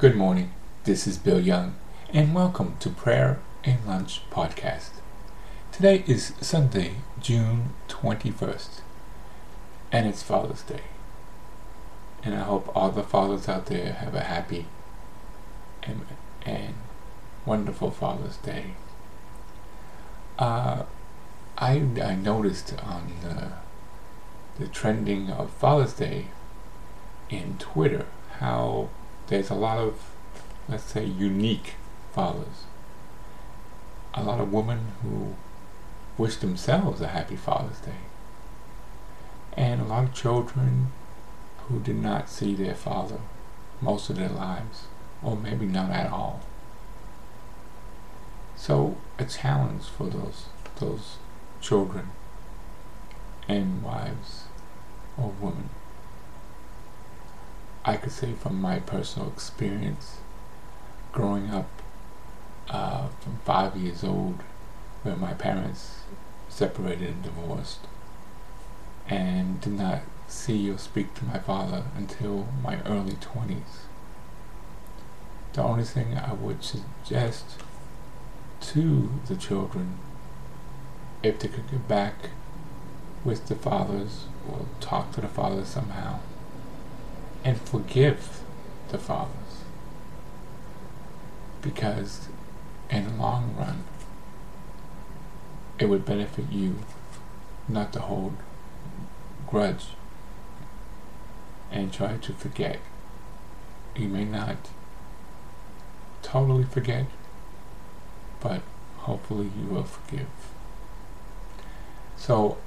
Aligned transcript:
Good 0.00 0.16
morning. 0.16 0.54
This 0.84 1.06
is 1.06 1.18
Bill 1.18 1.38
Young, 1.38 1.74
and 2.10 2.34
welcome 2.34 2.76
to 2.80 2.88
Prayer 2.88 3.38
and 3.62 3.86
Lunch 3.86 4.22
Podcast. 4.30 4.92
Today 5.72 6.04
is 6.06 6.32
Sunday, 6.40 6.94
June 7.20 7.74
21st, 7.88 8.80
and 9.92 10.06
it's 10.06 10.22
Father's 10.22 10.62
Day. 10.62 10.84
And 12.24 12.34
I 12.34 12.44
hope 12.44 12.74
all 12.74 12.90
the 12.90 13.02
fathers 13.02 13.46
out 13.46 13.66
there 13.66 13.92
have 13.92 14.14
a 14.14 14.22
happy 14.22 14.68
and, 15.82 16.06
and 16.46 16.76
wonderful 17.44 17.90
Father's 17.90 18.38
Day. 18.38 18.70
Uh, 20.38 20.84
I, 21.58 21.72
I 22.02 22.14
noticed 22.14 22.74
on 22.82 23.12
the, 23.22 23.52
the 24.58 24.70
trending 24.70 25.28
of 25.28 25.50
Father's 25.50 25.92
Day 25.92 26.28
in 27.28 27.58
Twitter 27.58 28.06
how 28.38 28.88
there's 29.30 29.48
a 29.48 29.54
lot 29.54 29.78
of, 29.78 29.94
let's 30.68 30.82
say, 30.82 31.04
unique 31.04 31.74
fathers. 32.12 32.64
A 34.12 34.24
lot 34.24 34.40
of 34.40 34.52
women 34.52 34.88
who 35.02 35.36
wish 36.18 36.36
themselves 36.36 37.00
a 37.00 37.06
happy 37.06 37.36
Father's 37.36 37.78
Day. 37.78 38.02
And 39.56 39.80
a 39.80 39.84
lot 39.84 40.04
of 40.04 40.14
children 40.14 40.88
who 41.68 41.78
did 41.78 41.96
not 41.96 42.28
see 42.28 42.54
their 42.54 42.74
father 42.74 43.20
most 43.80 44.10
of 44.10 44.16
their 44.16 44.28
lives, 44.28 44.88
or 45.22 45.36
maybe 45.36 45.64
not 45.64 45.90
at 45.90 46.10
all. 46.10 46.40
So 48.56 48.96
a 49.18 49.24
challenge 49.24 49.84
for 49.84 50.08
those 50.08 50.46
those 50.80 51.18
children 51.60 52.10
and 53.48 53.82
wives 53.82 54.44
or 55.16 55.32
women. 55.40 55.70
I 57.84 57.96
could 57.96 58.12
say 58.12 58.34
from 58.34 58.60
my 58.60 58.80
personal 58.80 59.28
experience 59.28 60.18
growing 61.12 61.50
up 61.50 61.68
uh, 62.68 63.08
from 63.20 63.38
five 63.44 63.76
years 63.76 64.04
old 64.04 64.42
where 65.02 65.16
my 65.16 65.32
parents 65.32 66.00
separated 66.48 67.08
and 67.08 67.22
divorced 67.22 67.80
and 69.08 69.60
did 69.60 69.72
not 69.72 70.02
see 70.28 70.70
or 70.70 70.78
speak 70.78 71.14
to 71.14 71.24
my 71.24 71.38
father 71.38 71.84
until 71.96 72.46
my 72.62 72.80
early 72.82 73.14
20s. 73.14 73.86
The 75.52 75.62
only 75.62 75.84
thing 75.84 76.16
I 76.16 76.32
would 76.32 76.62
suggest 76.62 77.56
to 78.60 79.10
the 79.26 79.36
children, 79.36 79.98
if 81.22 81.38
they 81.40 81.48
could 81.48 81.70
get 81.70 81.88
back 81.88 82.30
with 83.24 83.46
the 83.48 83.56
fathers 83.56 84.26
or 84.48 84.66
talk 84.80 85.12
to 85.12 85.20
the 85.20 85.28
fathers 85.28 85.68
somehow, 85.68 86.20
and 87.44 87.60
forgive 87.60 88.42
the 88.88 88.98
fathers. 88.98 89.64
Because 91.62 92.28
in 92.90 93.04
the 93.04 93.22
long 93.22 93.54
run, 93.58 93.84
it 95.78 95.86
would 95.86 96.04
benefit 96.04 96.50
you 96.50 96.76
not 97.68 97.92
to 97.92 98.00
hold 98.00 98.34
grudge 99.46 99.88
and 101.70 101.92
try 101.92 102.16
to 102.16 102.32
forget. 102.32 102.78
You 103.96 104.08
may 104.08 104.24
not 104.24 104.56
totally 106.22 106.64
forget, 106.64 107.06
but 108.40 108.62
hopefully 108.98 109.50
you 109.58 109.66
will 109.66 109.84
forgive. 109.84 110.28
So 112.16 112.58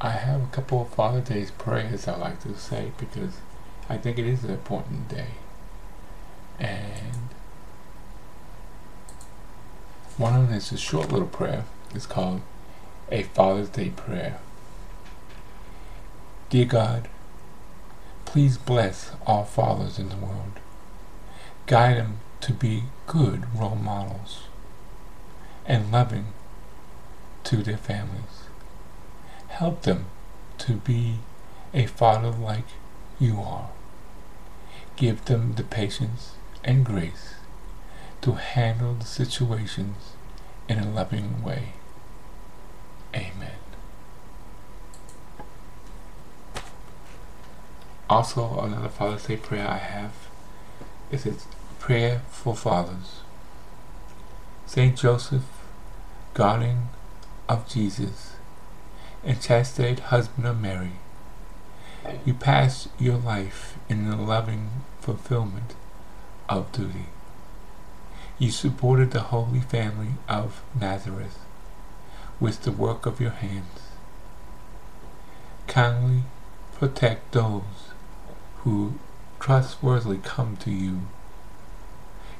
I 0.00 0.10
have 0.10 0.42
a 0.42 0.46
couple 0.46 0.82
of 0.82 0.88
Father 0.88 1.20
Days 1.20 1.50
prayers 1.50 2.08
I 2.08 2.16
like 2.16 2.40
to 2.42 2.56
say 2.58 2.92
because 2.98 3.38
I 3.92 3.98
think 3.98 4.18
it 4.18 4.24
is 4.24 4.42
an 4.42 4.50
important 4.50 5.10
day. 5.10 5.32
And 6.58 7.28
one 10.16 10.34
of 10.34 10.48
them 10.48 10.56
is 10.56 10.72
a 10.72 10.78
short 10.78 11.12
little 11.12 11.28
prayer. 11.28 11.66
It's 11.94 12.06
called 12.06 12.40
a 13.10 13.24
Father's 13.24 13.68
Day 13.68 13.90
prayer. 13.90 14.38
Dear 16.48 16.64
God, 16.64 17.08
please 18.24 18.56
bless 18.56 19.12
all 19.26 19.44
fathers 19.44 19.98
in 19.98 20.08
the 20.08 20.16
world. 20.16 20.58
Guide 21.66 21.98
them 21.98 22.20
to 22.40 22.54
be 22.54 22.84
good 23.06 23.44
role 23.54 23.76
models 23.76 24.44
and 25.66 25.92
loving 25.92 26.28
to 27.44 27.56
their 27.56 27.76
families. 27.76 28.48
Help 29.48 29.82
them 29.82 30.06
to 30.56 30.76
be 30.76 31.18
a 31.74 31.84
father 31.84 32.30
like 32.30 32.68
you 33.20 33.38
are. 33.38 33.68
Give 34.96 35.24
them 35.24 35.54
the 35.54 35.64
patience 35.64 36.32
and 36.64 36.84
grace 36.84 37.34
to 38.20 38.32
handle 38.32 38.94
the 38.94 39.04
situations 39.04 40.12
in 40.68 40.78
a 40.78 40.90
loving 40.90 41.42
way. 41.42 41.72
Amen. 43.14 43.58
Also, 48.08 48.60
another 48.60 48.88
Father's 48.88 49.26
Day 49.26 49.36
prayer 49.36 49.66
I 49.66 49.78
have 49.78 50.12
is 51.10 51.26
a 51.26 51.34
prayer 51.78 52.22
for 52.30 52.54
fathers. 52.54 53.20
Saint 54.66 54.96
Joseph, 54.96 55.44
guardian 56.34 56.88
of 57.48 57.68
Jesus, 57.68 58.32
and 59.24 59.40
chastised 59.40 60.00
husband 60.00 60.46
of 60.46 60.60
Mary, 60.60 60.92
you 62.24 62.34
pass 62.34 62.88
your 62.98 63.16
life 63.16 63.76
in 63.88 64.08
the 64.08 64.16
loving 64.16 64.70
fulfillment 65.00 65.74
of 66.48 66.70
duty. 66.72 67.06
You 68.38 68.50
supported 68.50 69.10
the 69.10 69.20
Holy 69.20 69.60
Family 69.60 70.14
of 70.28 70.62
Nazareth 70.78 71.38
with 72.40 72.62
the 72.62 72.72
work 72.72 73.06
of 73.06 73.20
your 73.20 73.30
hands. 73.30 73.80
Kindly 75.68 76.24
protect 76.74 77.32
those 77.32 77.92
who 78.58 78.94
trustworthily 79.38 80.18
come 80.18 80.56
to 80.58 80.70
you. 80.70 81.02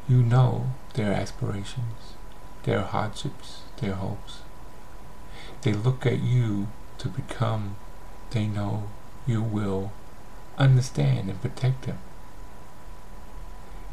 You 0.09 0.23
know 0.23 0.73
their 0.95 1.13
aspirations, 1.13 2.15
their 2.65 2.83
hardships, 2.83 3.63
their 3.81 3.95
hopes. 3.95 4.41
They 5.63 5.73
look 5.73 6.05
at 6.05 6.21
you 6.21 6.69
to 6.99 7.09
become, 7.09 7.77
they 8.31 8.47
know 8.47 8.89
you 9.27 9.43
will 9.43 9.93
understand 10.59 11.29
and 11.31 11.41
protect 11.41 11.87
him. 11.87 11.99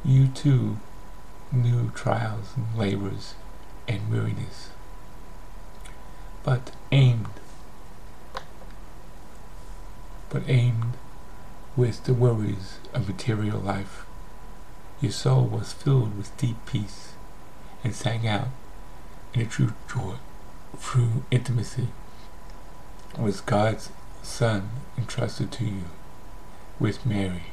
You 0.03 0.28
too 0.28 0.78
knew 1.51 1.91
trials 1.91 2.53
and 2.56 2.78
labors 2.78 3.35
and 3.88 4.09
weariness, 4.12 4.69
but 6.44 6.72
aimed, 6.91 7.28
but 10.29 10.44
aimed 10.47 10.94
with 11.75 12.03
the 12.03 12.13
worries 12.13 12.78
of 12.94 13.07
material 13.07 13.59
life. 13.59 14.06
Your 15.01 15.11
soul 15.11 15.46
was 15.46 15.73
filled 15.73 16.17
with 16.17 16.35
deep 16.38 16.57
peace 16.66 17.13
and 17.84 17.96
sang 17.96 18.28
out 18.28 18.50
in 19.34 19.41
a 19.41 19.46
true 19.46 19.73
joy 19.91 20.16
through 20.78 21.23
intimacy 21.31 21.88
with 23.17 23.46
God's 23.46 23.90
Son 24.22 24.69
entrusted 24.97 25.52
to 25.53 25.66
you 25.66 25.84
with 26.80 27.06
Mary, 27.06 27.52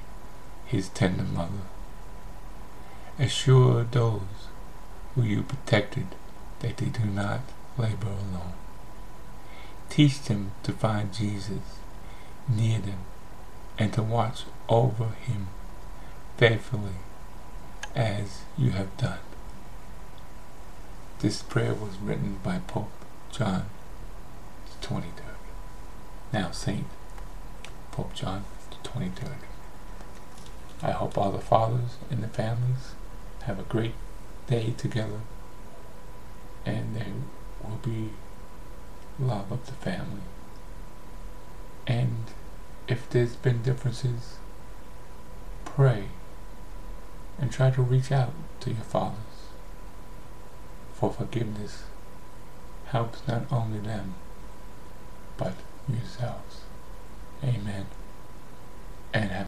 his 0.66 0.88
tender 0.88 1.24
mother. 1.24 1.66
Assure 3.18 3.84
those 3.84 4.48
who 5.14 5.22
you 5.22 5.42
protected 5.42 6.06
that 6.60 6.76
they 6.76 6.86
do 6.86 7.04
not 7.06 7.40
labor 7.78 8.08
alone. 8.08 8.52
Teach 9.88 10.20
them 10.22 10.52
to 10.62 10.72
find 10.72 11.12
Jesus 11.14 11.78
near 12.48 12.78
them 12.78 12.98
and 13.78 13.92
to 13.92 14.02
watch 14.02 14.44
over 14.68 15.10
him 15.26 15.48
faithfully 16.36 17.00
as 17.94 18.42
you 18.58 18.70
have 18.70 18.94
done. 18.96 19.18
This 21.20 21.42
prayer 21.42 21.74
was 21.74 21.96
written 21.98 22.38
by 22.44 22.58
Pope 22.66 22.90
John 23.30 23.66
the 24.80 24.86
23rd. 24.86 25.25
Now 26.32 26.50
Saint 26.50 26.86
Pope 27.92 28.14
John 28.14 28.44
the 28.70 28.88
23rd. 28.88 29.36
I 30.82 30.90
hope 30.90 31.16
all 31.16 31.30
the 31.30 31.38
fathers 31.38 31.96
and 32.10 32.22
the 32.22 32.28
families 32.28 32.94
have 33.44 33.58
a 33.58 33.62
great 33.64 33.94
day 34.46 34.74
together 34.76 35.20
and 36.64 36.94
there 36.96 37.06
will 37.62 37.76
be 37.76 38.10
love 39.18 39.50
of 39.50 39.66
the 39.66 39.72
family. 39.72 40.22
And 41.86 42.24
if 42.88 43.08
there's 43.08 43.36
been 43.36 43.62
differences, 43.62 44.38
pray 45.64 46.08
and 47.38 47.52
try 47.52 47.70
to 47.70 47.82
reach 47.82 48.10
out 48.10 48.32
to 48.60 48.70
your 48.70 48.84
fathers 48.84 49.18
for 50.94 51.12
forgiveness 51.12 51.84
helps 52.86 53.26
not 53.28 53.42
only 53.52 53.78
them 53.78 54.14
but 55.36 55.52
yourselves. 55.88 56.62
Amen. 57.42 57.86
And 59.12 59.30
have 59.30 59.44